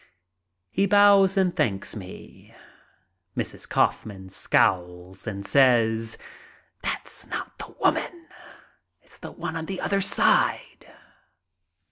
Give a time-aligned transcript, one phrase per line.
[0.71, 2.55] He bows and thanks me.
[3.37, 3.69] Mrs.
[3.69, 6.17] Kaufman scowls and says:
[6.81, 8.25] "That's not the woman.
[9.03, 10.91] It's the one on the other side."